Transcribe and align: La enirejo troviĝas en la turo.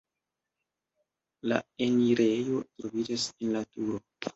La 1.51 1.61
enirejo 1.91 2.67
troviĝas 2.83 3.33
en 3.41 3.59
la 3.61 3.67
turo. 3.75 4.07